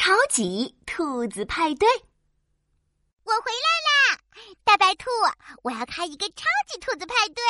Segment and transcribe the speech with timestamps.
[0.00, 1.86] 超级兔子派对。
[3.22, 4.18] 我回来啦，
[4.64, 5.10] 大白兔！
[5.62, 7.44] 我要开一个超级兔子派对。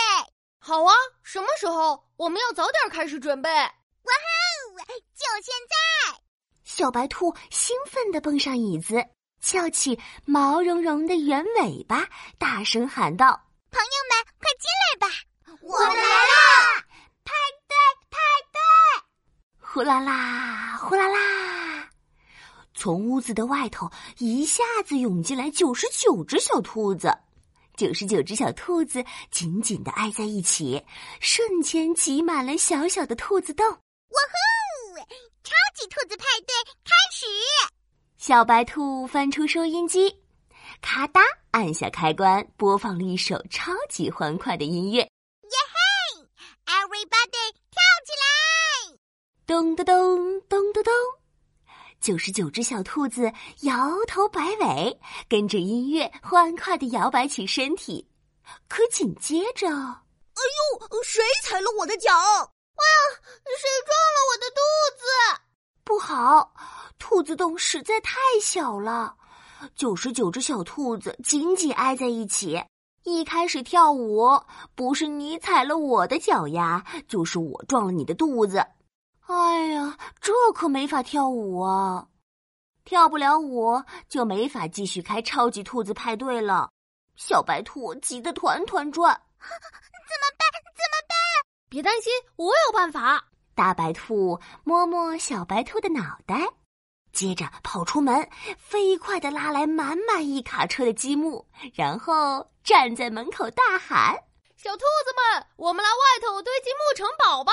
[0.59, 0.93] 好啊，
[1.23, 2.05] 什么时候？
[2.17, 3.49] 我们要早点开始准备。
[3.49, 4.85] 哇哦！
[5.15, 6.21] 就现在！
[6.65, 8.97] 小白兔兴奋地蹦上椅子，
[9.41, 12.05] 翘起毛茸茸的圆尾巴，
[12.37, 13.41] 大声喊道
[13.71, 15.15] ：“朋友们，快进来吧！
[15.61, 16.85] 我们来啦！
[17.25, 17.33] 派
[17.69, 17.77] 对，
[18.11, 18.19] 派
[18.51, 18.59] 对！
[19.61, 21.47] 呼啦啦，呼啦啦！”
[22.81, 27.15] 从屋子的外头一下子涌进来九十九只小兔子，
[27.77, 30.83] 九十九只小兔子紧紧的挨在一起，
[31.21, 33.69] 瞬间挤满了小小的兔子洞。
[33.69, 34.99] 哇呼！
[35.45, 37.27] 超级兔子派对开始！
[38.17, 40.17] 小白兔翻出收音机，
[40.81, 45.01] 咔嗒按下开关，播放了一首超级欢快的音乐。
[45.01, 46.27] 耶嘿
[46.65, 48.99] ！Everybody 跳起来！
[49.47, 51.20] 咚咚咚咚咚咚！
[52.01, 58.09] 九十九只小兔子摇头摆尾，跟着音乐欢快的摇摆起身体。
[58.69, 60.41] 可紧接着，哎
[60.91, 62.11] 呦，谁踩了我的脚？
[62.11, 64.61] 哎呀，谁撞了我的肚
[64.97, 65.05] 子？
[65.85, 66.55] 不好，
[66.99, 69.15] 兔子洞实在太小了。
[69.77, 72.65] 九十九只小兔子紧紧挨在一起，
[73.05, 74.41] 一开始跳舞，
[74.75, 78.65] 不是你踩了我的脚丫，就是我撞了你的肚子。
[79.33, 82.09] 哎呀，这可没法跳舞啊！
[82.85, 86.69] 跳不了舞，就没法继续开超级兔子派对了。
[87.15, 90.51] 小白兔急得团团转， 怎么办？
[90.75, 91.17] 怎么办？
[91.69, 93.25] 别担心，我有办法。
[93.55, 96.35] 大白兔摸摸小白兔的脑袋，
[97.13, 104.17] 接着跑出门，飞快的拉来满满一卡车的积木，然后站在门口大喊
[104.59, 107.53] ：“小兔子们，我们来外头堆积木城堡吧！”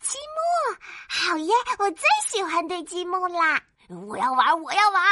[0.00, 0.76] 积木，
[1.28, 1.52] 好耶！
[1.78, 3.62] 我最喜欢堆积木啦！
[3.90, 5.02] 我要玩，我要玩！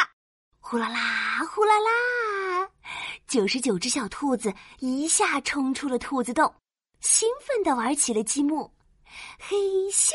[0.60, 2.70] 呼啦啦，呼啦啦！
[3.28, 6.50] 九十九只小兔子一下冲出了兔子洞，
[7.00, 8.72] 兴奋地玩起了积木。
[9.38, 9.58] 嘿
[9.92, 10.14] 咻！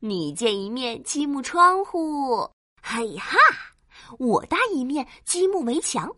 [0.00, 2.50] 你建一面积木窗户，
[2.82, 3.38] 嘿哈！
[4.18, 6.12] 我搭一面积木围墙。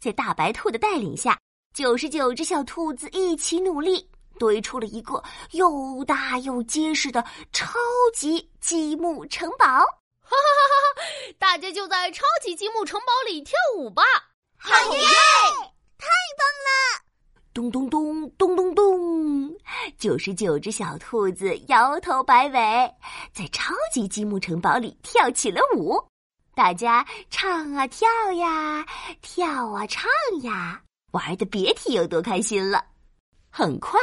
[0.00, 1.38] 在大白兔的带领下，
[1.74, 4.08] 九十九只小兔子一起努力。
[4.38, 7.78] 堆出了一个又大又结实的超
[8.14, 11.02] 级积木城堡，哈哈哈哈！
[11.38, 14.02] 大家就在超级积木城堡里跳舞吧！
[14.58, 15.02] 好耶！
[15.98, 17.02] 太棒了！
[17.54, 19.56] 咚咚咚咚咚咚！
[19.98, 22.94] 九十九只小兔子摇头摆尾，
[23.32, 25.96] 在超级积木城堡里跳起了舞。
[26.54, 28.84] 大家唱啊跳呀，
[29.22, 30.10] 跳啊唱
[30.42, 30.82] 呀，
[31.12, 32.84] 玩的别提有多开心了。
[33.50, 33.98] 很快。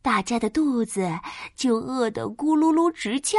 [0.00, 1.08] 大家的肚子
[1.56, 3.38] 就饿得咕噜噜直叫，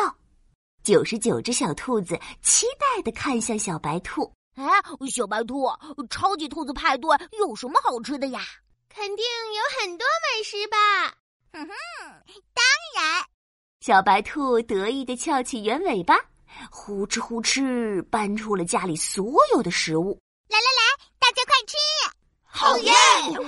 [0.83, 4.31] 九十九只小兔子期待的看向小白兔。
[4.55, 4.65] 哎，
[5.09, 5.67] 小白兔，
[6.09, 7.09] 超级兔子派对
[7.39, 8.41] 有什么好吃的呀？
[8.89, 9.25] 肯定
[9.55, 10.05] 有很多
[10.35, 10.77] 美食吧？
[11.53, 11.73] 哼哼，
[12.53, 12.63] 当
[12.95, 13.23] 然。
[13.79, 16.19] 小白兔得意的翘起圆尾巴，
[16.69, 20.19] 呼哧呼哧搬出了家里所有的食物。
[20.49, 20.81] 来来来，
[21.19, 21.77] 大家快吃！
[22.51, 22.91] 好耶，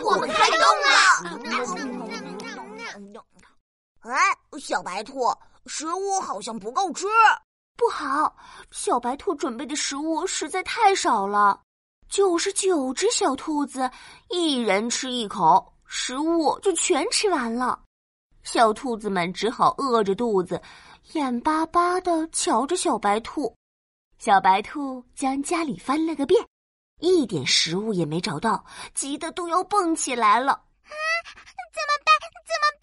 [0.04, 1.51] 我们开动了！
[4.14, 5.34] 哎，小白兔，
[5.66, 7.08] 食物好像不够吃，
[7.78, 8.36] 不好！
[8.72, 11.62] 小白兔准备的食物实在太少了，
[12.10, 13.90] 九十九只小兔子，
[14.30, 17.80] 一人吃一口，食物就全吃完了。
[18.44, 20.62] 小兔子们只好饿着肚子，
[21.14, 23.56] 眼巴巴的瞧着小白兔。
[24.18, 26.46] 小白兔将家里翻了个遍，
[27.00, 28.64] 一点食物也没找到，
[28.94, 30.52] 急得都要蹦起来了。
[30.52, 30.94] 啊，
[31.74, 32.14] 怎么办？
[32.46, 32.81] 怎么办？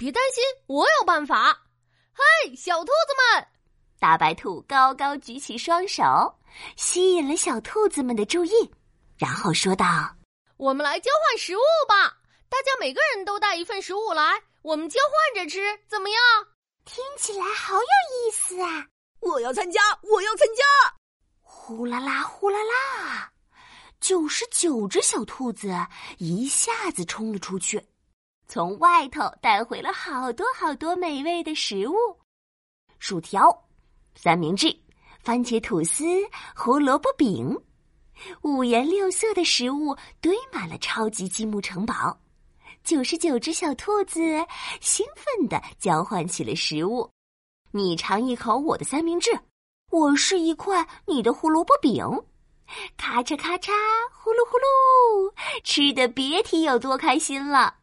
[0.00, 1.54] 别担心，我有办法！
[2.14, 3.46] 嘿，小兔子们！
[3.98, 6.02] 大白兔高高举起双手，
[6.74, 8.50] 吸引了小兔子们的注意，
[9.18, 10.16] 然后说道
[10.56, 12.16] ：“我们来交换食物吧！
[12.48, 14.98] 大家每个人都带一份食物来，我们交
[15.34, 16.18] 换着吃，怎么样？”
[16.86, 18.86] 听起来好有意思啊！
[19.20, 20.64] 我要参加，我要参加！
[21.42, 23.30] 呼啦啦，呼啦啦，
[24.00, 25.70] 九十九只小兔子
[26.16, 27.84] 一下子冲了出去。
[28.50, 31.94] 从外头带回了好多好多美味的食物：
[32.98, 33.40] 薯条、
[34.16, 34.76] 三明治、
[35.20, 36.04] 番茄吐司、
[36.56, 37.56] 胡萝卜饼，
[38.42, 42.18] 五颜六色的食物堆满了超级积木城堡。
[42.82, 44.20] 九十九只小兔子
[44.80, 47.08] 兴奋地交换起了食物：
[47.70, 49.30] 你尝一口我的三明治，
[49.92, 52.04] 我试一块你的胡萝卜饼。
[52.96, 53.70] 咔嚓咔嚓，
[54.12, 57.76] 呼噜呼噜，吃的别提有多开心了。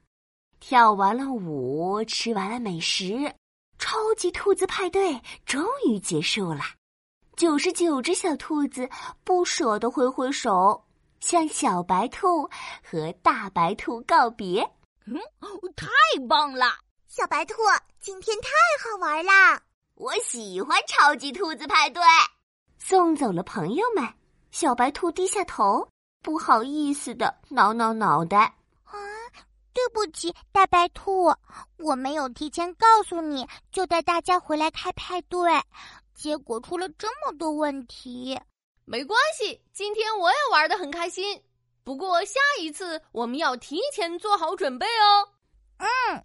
[0.59, 3.33] 跳完了舞，吃完了美食，
[3.77, 6.61] 超级兔子派对终于结束了。
[7.35, 8.89] 九十九只小兔子
[9.23, 10.83] 不舍得挥挥手，
[11.19, 12.49] 向小白兔
[12.83, 14.61] 和大白兔告别。
[15.05, 15.15] 嗯，
[15.75, 15.87] 太
[16.27, 16.65] 棒了！
[17.07, 17.55] 小白兔，
[17.99, 18.49] 今天太
[18.81, 19.61] 好玩啦！
[19.95, 22.03] 我喜欢超级兔子派对。
[22.77, 24.07] 送走了朋友们，
[24.51, 25.87] 小白兔低下头，
[26.23, 28.55] 不好意思的挠挠脑袋。
[29.77, 31.31] 啊，对不起，大白兔，
[31.77, 35.39] 我没有提前告诉你就带大家回来开派对。
[36.15, 38.39] 结果出了这么多问题，
[38.85, 41.43] 没关系，今天我也玩的很开心。
[41.83, 45.29] 不过下一次我们要提前做好准备哦。
[45.77, 46.23] 嗯。